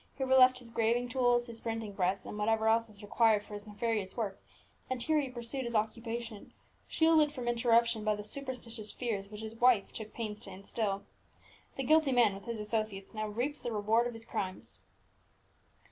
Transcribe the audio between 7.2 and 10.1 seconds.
from interruption by the superstitious fears which his wife